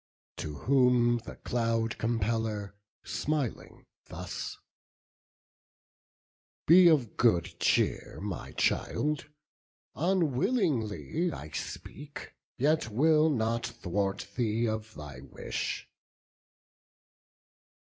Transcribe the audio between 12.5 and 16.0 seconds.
yet will not thwart thee of thy wish."